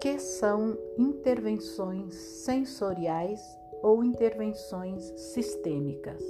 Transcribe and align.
que 0.00 0.18
são 0.18 0.78
intervenções 0.96 2.14
sensoriais 2.14 3.40
ou 3.82 4.04
intervenções 4.04 5.02
sistêmicas? 5.16 6.22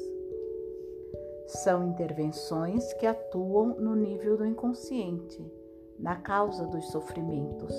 São 1.46 1.84
intervenções 1.84 2.92
que 2.94 3.06
atuam 3.06 3.76
no 3.78 3.94
nível 3.94 4.38
do 4.38 4.46
inconsciente, 4.46 5.44
na 5.98 6.16
causa 6.16 6.66
dos 6.66 6.90
sofrimentos. 6.90 7.74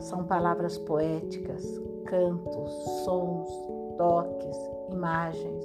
São 0.00 0.24
palavras 0.24 0.78
poéticas, 0.78 1.64
cantos, 2.06 2.72
sons, 3.04 3.48
toques, 3.96 4.56
imagens, 4.90 5.64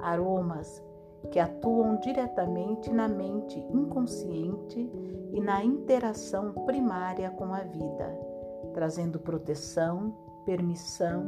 aromas 0.00 0.82
que 1.30 1.38
atuam 1.38 1.96
diretamente 1.96 2.92
na 2.92 3.08
mente 3.08 3.58
inconsciente 3.70 4.90
e 5.32 5.40
na 5.40 5.64
interação 5.64 6.52
primária 6.64 7.30
com 7.30 7.52
a 7.52 7.60
vida, 7.60 8.27
trazendo 8.68 9.18
proteção, 9.18 10.14
permissão 10.44 11.26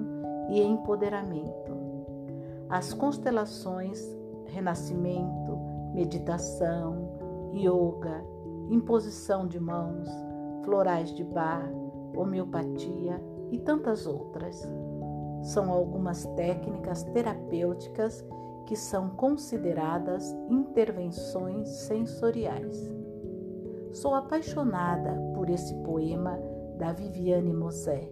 e 0.49 0.61
empoderamento. 0.61 1.77
As 2.69 2.93
constelações, 2.93 4.01
renascimento, 4.47 5.59
meditação, 5.93 7.51
yoga, 7.53 8.25
imposição 8.71 9.47
de 9.47 9.59
mãos, 9.59 10.09
florais 10.65 11.13
de 11.15 11.25
bar, 11.25 11.71
homeopatia 12.17 13.23
e 13.51 13.59
tantas 13.59 14.07
outras. 14.07 14.63
São 15.43 15.71
algumas 15.71 16.25
técnicas 16.37 17.03
terapêuticas 17.03 18.25
que 18.67 18.77
são 18.77 19.11
consideradas 19.11 20.33
intervenções 20.49 21.69
sensoriais. 21.69 22.77
Sou 23.93 24.15
apaixonada 24.15 25.21
por 25.35 25.51
esse 25.51 25.75
poema 25.83 26.39
da 26.81 26.93
Viviane 26.93 27.53
Mosé, 27.53 28.11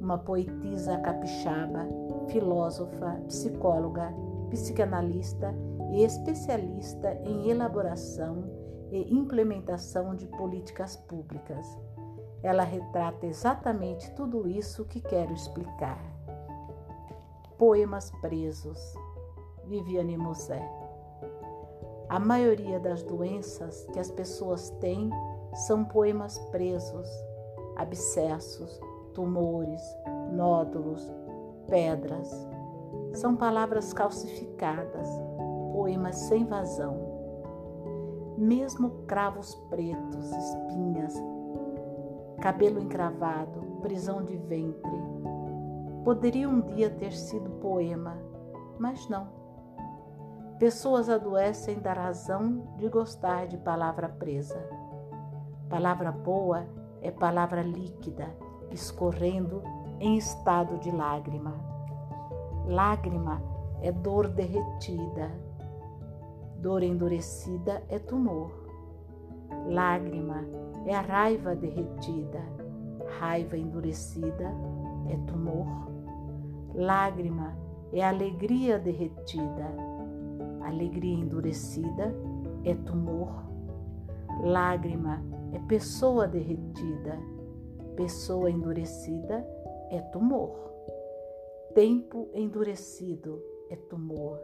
uma 0.00 0.18
poetisa 0.18 0.98
capixaba, 0.98 1.86
filósofa, 2.28 3.22
psicóloga, 3.28 4.12
psicanalista 4.50 5.54
e 5.92 6.02
especialista 6.02 7.14
em 7.24 7.48
elaboração 7.48 8.42
e 8.90 9.14
implementação 9.14 10.16
de 10.16 10.26
políticas 10.26 10.96
públicas. 10.96 11.64
Ela 12.42 12.64
retrata 12.64 13.24
exatamente 13.24 14.12
tudo 14.16 14.48
isso 14.48 14.84
que 14.84 15.00
quero 15.00 15.32
explicar. 15.32 16.02
Poemas 17.56 18.10
presos. 18.20 18.78
Viviane 19.64 20.16
Mosé. 20.16 20.60
A 22.08 22.18
maioria 22.18 22.80
das 22.80 23.04
doenças 23.04 23.86
que 23.92 24.00
as 24.00 24.10
pessoas 24.10 24.70
têm 24.80 25.08
são 25.66 25.84
poemas 25.84 26.38
presos, 26.50 27.08
abscessos, 27.76 28.80
tumores, 29.12 29.82
nódulos, 30.32 31.10
pedras. 31.68 32.30
São 33.12 33.36
palavras 33.36 33.92
calcificadas, 33.92 35.08
poemas 35.72 36.16
sem 36.16 36.44
vazão. 36.44 37.14
Mesmo 38.36 38.90
cravos 39.06 39.54
pretos, 39.70 40.30
espinhas, 40.30 41.14
cabelo 42.40 42.80
encravado, 42.80 43.60
prisão 43.80 44.22
de 44.22 44.36
ventre, 44.36 45.02
poderia 46.04 46.48
um 46.48 46.60
dia 46.60 46.90
ter 46.90 47.12
sido 47.12 47.48
poema, 47.60 48.18
mas 48.78 49.08
não. 49.08 49.28
Pessoas 50.58 51.08
adoecem 51.08 51.78
da 51.80 51.92
razão 51.92 52.74
de 52.76 52.88
gostar 52.88 53.46
de 53.46 53.58
palavra 53.58 54.08
presa. 54.08 54.58
Palavra 55.68 56.12
boa 56.12 56.60
é 56.60 56.85
palavra 57.12 57.62
líquida, 57.62 58.34
escorrendo 58.70 59.62
em 60.00 60.16
estado 60.16 60.78
de 60.78 60.90
lágrima. 60.90 61.54
Lágrima 62.66 63.42
é 63.80 63.92
dor 63.92 64.28
derretida. 64.28 65.30
Dor 66.58 66.82
endurecida 66.82 67.82
é 67.88 67.98
tumor. 67.98 68.50
Lágrima 69.68 70.44
é 70.86 70.94
a 70.94 71.00
raiva 71.00 71.54
derretida. 71.54 72.42
Raiva 73.18 73.56
endurecida 73.56 74.52
é 75.08 75.16
tumor. 75.26 75.66
Lágrima 76.74 77.56
é 77.92 78.04
alegria 78.04 78.78
derretida 78.78 79.96
Alegria 80.66 81.14
endurecida 81.14 82.12
é 82.64 82.74
tumor. 82.74 83.30
Lágrima 84.42 85.22
é 85.32 85.35
pessoa 85.68 86.26
derretida. 86.26 87.18
Pessoa 87.96 88.50
endurecida 88.50 89.46
é 89.90 90.00
tumor. 90.12 90.56
Tempo 91.74 92.28
endurecido 92.32 93.42
é 93.70 93.76
tumor. 93.76 94.38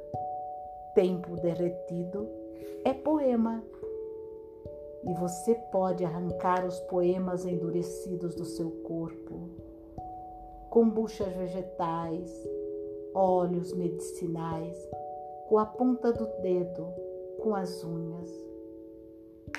Tempo 0.94 1.36
derretido 1.36 2.28
é 2.84 2.92
poema. 2.92 3.62
E 5.04 5.14
você 5.14 5.54
pode 5.72 6.04
arrancar 6.04 6.64
os 6.64 6.78
poemas 6.80 7.44
endurecidos 7.44 8.34
do 8.34 8.44
seu 8.44 8.70
corpo, 8.82 9.50
kombuchas 10.70 11.34
vegetais, 11.34 12.30
óleos 13.12 13.72
medicinais, 13.72 14.78
com 15.48 15.58
a 15.58 15.66
ponta 15.66 16.12
do 16.12 16.26
dedo, 16.40 16.86
com 17.40 17.54
as 17.54 17.82
unhas. 17.82 18.51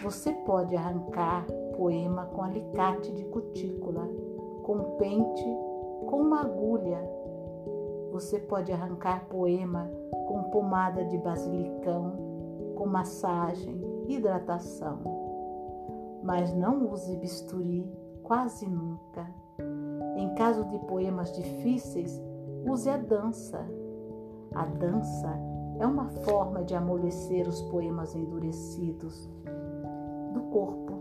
Você 0.01 0.33
pode 0.33 0.75
arrancar 0.75 1.45
poema 1.77 2.25
com 2.25 2.41
alicate 2.41 3.11
de 3.13 3.23
cutícula, 3.25 4.09
com 4.63 4.97
pente, 4.97 5.45
com 6.07 6.21
uma 6.21 6.41
agulha. 6.41 6.99
Você 8.11 8.39
pode 8.39 8.71
arrancar 8.71 9.25
poema 9.27 9.89
com 10.27 10.43
pomada 10.51 11.05
de 11.05 11.17
basilicão, 11.17 12.13
com 12.75 12.85
massagem, 12.85 13.81
hidratação. 14.07 14.99
Mas 16.21 16.53
não 16.53 16.91
use 16.91 17.15
bisturi 17.17 17.89
quase 18.23 18.67
nunca. 18.67 19.27
Em 20.15 20.33
caso 20.35 20.65
de 20.65 20.79
poemas 20.79 21.35
difíceis, 21.35 22.21
use 22.65 22.89
a 22.89 22.97
dança. 22.97 23.65
A 24.53 24.65
dança 24.65 25.33
é 25.79 25.85
uma 25.85 26.07
forma 26.07 26.63
de 26.63 26.75
amolecer 26.75 27.47
os 27.47 27.61
poemas 27.63 28.15
endurecidos 28.15 29.29
do 29.45 29.62
corpo, 30.53 30.94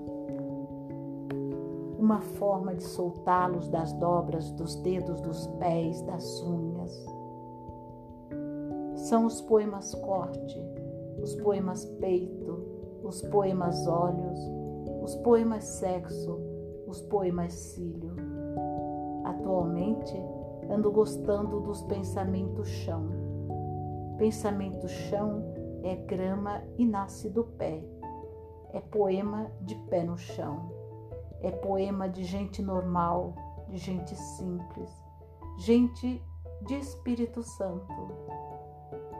uma 1.98 2.20
forma 2.20 2.74
de 2.74 2.82
soltá-los 2.82 3.68
das 3.68 3.92
dobras 3.92 4.50
dos 4.52 4.74
dedos 4.76 5.20
dos 5.20 5.46
pés, 5.58 6.00
das 6.02 6.42
unhas. 6.42 7.06
São 8.94 9.26
os 9.26 9.40
poemas 9.42 9.94
corte, 9.94 10.58
os 11.22 11.36
poemas 11.36 11.84
peito, 12.00 12.58
os 13.04 13.20
poemas 13.22 13.86
olhos, 13.86 14.40
os 15.02 15.14
poemas 15.16 15.64
sexo, 15.64 16.40
os 16.86 17.02
poemas 17.02 17.52
cílio. 17.52 18.16
Atualmente 19.24 20.16
ando 20.70 20.90
gostando 20.90 21.60
dos 21.60 21.82
pensamentos 21.82 22.68
chão 22.68 23.22
Pensamento 24.22 24.86
chão 24.86 25.42
é 25.82 25.96
grama 25.96 26.62
e 26.78 26.86
nasce 26.86 27.28
do 27.28 27.42
pé. 27.42 27.82
É 28.72 28.80
poema 28.80 29.50
de 29.60 29.74
pé 29.90 30.02
no 30.02 30.16
chão. 30.16 30.70
É 31.40 31.50
poema 31.50 32.08
de 32.08 32.24
gente 32.24 32.62
normal, 32.62 33.34
de 33.68 33.76
gente 33.76 34.14
simples, 34.14 34.90
gente 35.58 36.22
de 36.62 36.74
Espírito 36.74 37.42
Santo. 37.42 37.92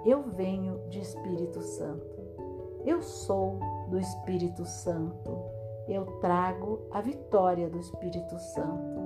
Eu 0.04 0.22
venho 0.30 0.78
de 0.88 1.00
Espírito 1.00 1.60
Santo. 1.62 2.06
Eu 2.84 3.02
sou 3.02 3.58
do 3.88 3.98
Espírito 3.98 4.64
Santo. 4.64 5.38
Eu 5.88 6.06
trago 6.20 6.80
a 6.90 7.00
vitória 7.00 7.68
do 7.68 7.78
Espírito 7.78 8.38
Santo. 8.38 9.02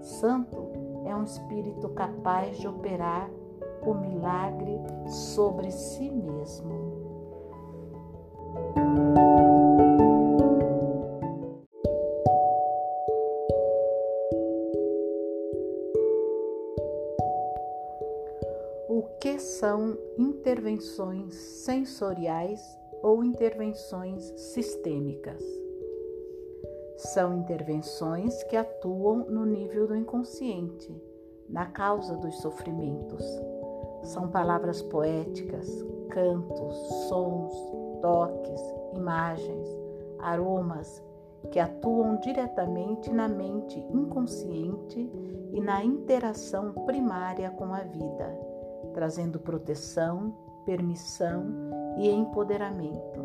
Santo 0.00 0.86
é 1.06 1.14
um 1.14 1.24
espírito 1.24 1.88
capaz 1.90 2.58
de 2.58 2.68
operar 2.68 3.30
o 3.86 3.94
milagre 3.94 4.78
sobre 5.06 5.70
si 5.70 6.10
mesmo. 6.10 6.75
Que 19.26 19.40
são 19.40 19.98
intervenções 20.16 21.34
sensoriais 21.34 22.60
ou 23.02 23.24
intervenções 23.24 24.22
sistêmicas? 24.36 25.42
São 26.96 27.36
intervenções 27.36 28.40
que 28.44 28.56
atuam 28.56 29.28
no 29.28 29.44
nível 29.44 29.88
do 29.88 29.96
inconsciente, 29.96 30.94
na 31.48 31.66
causa 31.66 32.16
dos 32.16 32.36
sofrimentos 32.36 33.24
são 34.04 34.28
palavras 34.28 34.80
poéticas, 34.80 35.68
cantos, 36.10 36.76
sons, 37.08 37.52
toques, 38.00 38.60
imagens, 38.94 39.68
aromas 40.20 41.02
que 41.50 41.58
atuam 41.58 42.20
diretamente 42.20 43.12
na 43.12 43.26
mente 43.26 43.80
inconsciente 43.90 45.10
e 45.52 45.60
na 45.60 45.84
interação 45.84 46.72
primária 46.86 47.50
com 47.50 47.74
a 47.74 47.80
vida, 47.80 48.45
trazendo 48.96 49.38
proteção, 49.38 50.32
permissão 50.64 51.44
e 51.98 52.08
empoderamento. 52.08 53.22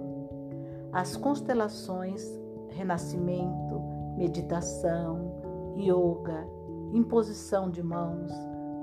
As 0.91 1.15
constelações, 1.15 2.21
renascimento, 2.67 3.81
meditação, 4.17 5.31
yoga, 5.77 6.45
imposição 6.91 7.71
de 7.71 7.81
mãos, 7.81 8.29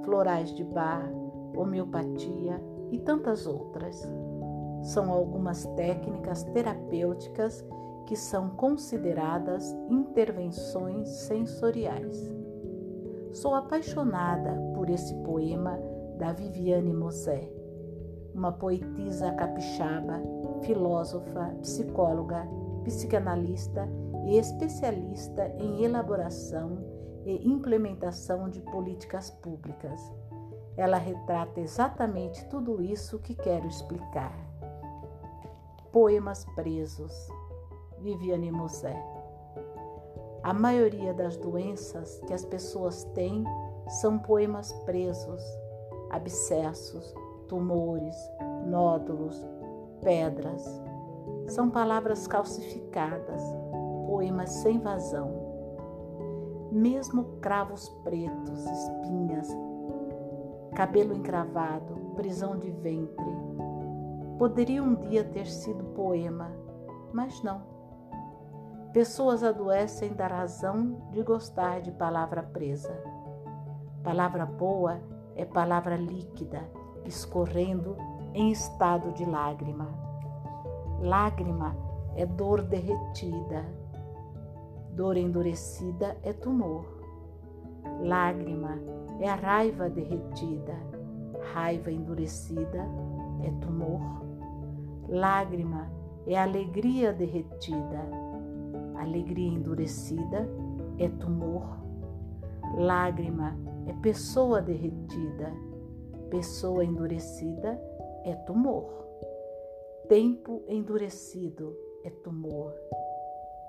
florais 0.02 0.48
de 0.54 0.64
bar, 0.64 1.12
homeopatia 1.54 2.58
e 2.90 2.98
tantas 2.98 3.46
outras. 3.46 4.02
São 4.80 5.12
algumas 5.12 5.66
técnicas 5.76 6.42
terapêuticas 6.42 7.62
que 8.06 8.16
são 8.16 8.48
consideradas 8.48 9.76
intervenções 9.90 11.06
sensoriais. 11.06 12.16
Sou 13.34 13.54
apaixonada 13.54 14.58
por 14.74 14.88
esse 14.88 15.14
poema 15.16 15.78
da 16.18 16.32
Viviane 16.32 16.92
Mosé, 16.92 17.48
uma 18.34 18.52
poetisa 18.52 19.30
capixaba, 19.32 20.20
filósofa, 20.62 21.54
psicóloga, 21.60 22.46
psicanalista 22.84 23.88
e 24.26 24.36
especialista 24.36 25.48
em 25.58 25.84
elaboração 25.84 26.78
e 27.24 27.48
implementação 27.48 28.48
de 28.48 28.60
políticas 28.62 29.30
públicas. 29.30 30.00
Ela 30.76 30.98
retrata 30.98 31.60
exatamente 31.60 32.44
tudo 32.48 32.82
isso 32.82 33.18
que 33.20 33.34
quero 33.34 33.66
explicar. 33.66 34.32
Poemas 35.92 36.44
presos. 36.54 37.12
Viviane 38.00 38.50
Mosé. 38.50 38.96
A 40.42 40.52
maioria 40.52 41.12
das 41.12 41.36
doenças 41.36 42.20
que 42.26 42.32
as 42.32 42.44
pessoas 42.44 43.04
têm 43.14 43.44
são 44.00 44.18
poemas 44.18 44.72
presos, 44.84 45.42
abscessos, 46.18 47.14
tumores, 47.48 48.16
nódulos, 48.66 49.46
pedras. 50.02 50.64
São 51.46 51.70
palavras 51.70 52.26
calcificadas, 52.26 53.42
poemas 54.06 54.50
sem 54.50 54.78
vazão. 54.78 55.48
Mesmo 56.70 57.24
cravos 57.40 57.88
pretos, 58.04 58.64
espinhas, 58.66 59.48
cabelo 60.74 61.14
encravado, 61.14 61.94
prisão 62.14 62.58
de 62.58 62.70
ventre, 62.70 63.38
poderia 64.38 64.82
um 64.82 64.94
dia 64.94 65.24
ter 65.24 65.46
sido 65.46 65.82
poema, 65.94 66.52
mas 67.12 67.42
não. 67.42 67.62
Pessoas 68.92 69.42
adoecem 69.42 70.12
da 70.12 70.26
razão 70.26 71.08
de 71.10 71.22
gostar 71.22 71.80
de 71.80 71.92
palavra 71.92 72.42
presa. 72.42 72.94
Palavra 74.02 74.44
boa 74.44 74.94
é 74.94 75.17
palavra 75.44 75.96
líquida, 75.96 76.68
escorrendo 77.04 77.96
em 78.34 78.50
estado 78.50 79.12
de 79.12 79.24
lágrima. 79.24 79.88
Lágrima 81.00 81.76
é 82.16 82.26
dor 82.26 82.62
derretida. 82.62 83.64
Dor 84.92 85.16
endurecida 85.16 86.16
é 86.22 86.32
tumor. 86.32 86.84
Lágrima 88.02 88.78
é 89.20 89.28
a 89.28 89.36
raiva 89.36 89.88
derretida. 89.88 90.74
Raiva 91.52 91.90
endurecida 91.90 92.84
é 93.44 93.50
tumor. 93.64 94.00
Lágrima 95.08 95.88
é 96.26 96.36
alegria 96.36 97.12
derretida. 97.12 98.04
Alegria 98.96 99.52
endurecida 99.52 100.48
é 100.98 101.08
tumor. 101.08 101.78
Lágrima 102.76 103.56
é 103.88 103.92
pessoa 104.02 104.60
derretida. 104.60 105.52
Pessoa 106.30 106.84
endurecida 106.84 107.80
é 108.24 108.34
tumor. 108.34 109.06
Tempo 110.08 110.62
endurecido 110.68 111.74
é 112.04 112.10
tumor. 112.10 112.72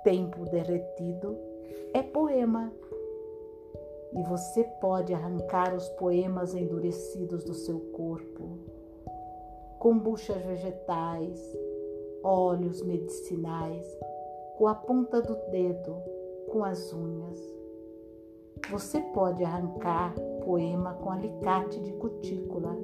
Tempo 0.03 0.43
derretido 0.45 1.37
é 1.93 2.03
poema. 2.03 2.71
E 4.13 4.23
você 4.23 4.63
pode 4.81 5.13
arrancar 5.13 5.73
os 5.75 5.87
poemas 5.89 6.55
endurecidos 6.55 7.43
do 7.43 7.53
seu 7.53 7.79
corpo, 7.91 8.57
kombuchas 9.77 10.41
vegetais, 10.43 11.39
óleos 12.23 12.81
medicinais, 12.81 13.85
com 14.57 14.67
a 14.67 14.73
ponta 14.73 15.21
do 15.21 15.35
dedo, 15.51 15.95
com 16.49 16.63
as 16.63 16.91
unhas. 16.91 17.58
Você 18.71 19.01
pode 19.01 19.43
arrancar 19.43 20.13
poema 20.45 20.93
com 20.95 21.09
alicate 21.09 21.79
de 21.81 21.91
cutícula, 21.93 22.77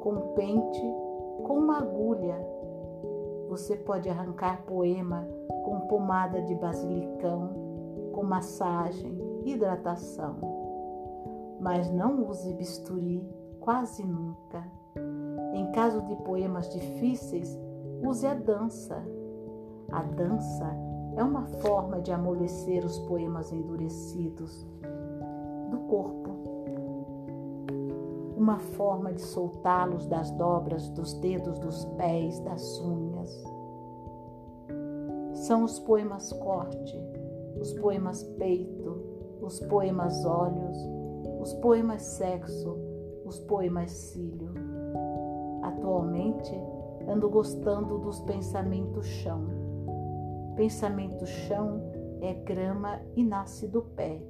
com 0.00 0.34
pente, 0.34 0.82
com 1.44 1.58
uma 1.58 1.78
agulha. 1.78 2.36
Você 3.48 3.76
pode 3.76 4.08
arrancar 4.08 4.62
poema 4.64 5.26
com 5.64 5.80
pomada 5.88 6.42
de 6.42 6.54
basilicão, 6.54 7.50
com 8.12 8.24
massagem, 8.24 9.16
hidratação. 9.44 10.36
Mas 11.60 11.90
não 11.90 12.28
use 12.28 12.52
bisturi 12.54 13.24
quase 13.60 14.04
nunca. 14.04 14.64
Em 15.52 15.70
caso 15.72 16.02
de 16.02 16.16
poemas 16.16 16.68
difíceis, 16.72 17.58
use 18.02 18.26
a 18.26 18.34
dança. 18.34 19.02
A 19.90 20.02
dança 20.02 20.76
é 21.16 21.22
uma 21.22 21.46
forma 21.46 22.00
de 22.00 22.12
amolecer 22.12 22.84
os 22.84 22.98
poemas 23.00 23.52
endurecidos 23.52 24.66
do 24.82 24.97
corpo, 25.88 26.30
uma 28.36 28.58
forma 28.58 29.12
de 29.12 29.22
soltá-los 29.22 30.06
das 30.06 30.30
dobras 30.32 30.88
dos 30.90 31.14
dedos 31.14 31.58
dos 31.58 31.84
pés, 31.96 32.38
das 32.40 32.80
unhas. 32.80 33.44
São 35.32 35.64
os 35.64 35.78
poemas 35.80 36.32
corte, 36.32 36.96
os 37.60 37.72
poemas 37.74 38.22
peito, 38.38 39.02
os 39.42 39.60
poemas 39.60 40.24
olhos, 40.24 40.76
os 41.40 41.54
poemas 41.54 42.02
sexo, 42.02 42.76
os 43.24 43.40
poemas 43.40 43.90
cílio. 43.90 44.52
Atualmente, 45.62 46.54
ando 47.08 47.28
gostando 47.28 47.98
dos 47.98 48.20
pensamentos 48.20 49.06
chão. 49.06 49.42
Pensamento 50.54 51.24
chão 51.26 51.80
é 52.20 52.34
grama 52.34 53.00
e 53.16 53.24
nasce 53.24 53.66
do 53.66 53.82
pé. 53.82 54.20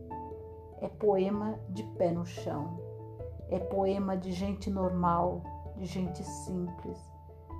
É 0.80 0.88
poema 0.88 1.58
de 1.68 1.82
pé 1.82 2.12
no 2.12 2.25
chão. 2.25 2.78
É 3.50 3.58
poema 3.58 4.16
de 4.16 4.32
gente 4.32 4.70
normal, 4.70 5.42
de 5.76 5.87
gente 5.87 6.23
simples, 6.23 6.99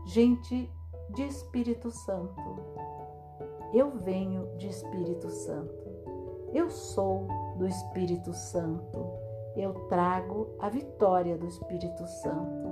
gente 0.07 0.71
de 1.11 1.23
Espírito 1.23 1.91
Santo. 1.91 2.43
Eu 3.73 3.91
venho 3.99 4.57
de 4.57 4.69
Espírito 4.69 5.31
Santo. 5.31 5.89
Eu 6.53 6.71
sou 6.71 7.27
do 7.57 7.67
Espírito 7.67 8.33
Santo. 8.33 9.07
Eu 9.57 9.75
trago 9.89 10.49
a 10.59 10.69
vitória 10.69 11.37
do 11.37 11.47
Espírito 11.47 12.07
Santo. 12.07 12.69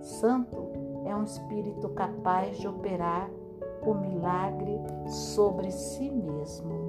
Santo 0.00 0.84
é 1.04 1.14
um 1.14 1.24
espírito 1.24 1.88
capaz 1.90 2.58
de 2.58 2.66
operar 2.66 3.30
o 3.86 3.94
milagre 3.94 4.80
sobre 5.06 5.70
si 5.70 6.10
mesmo. 6.10 6.83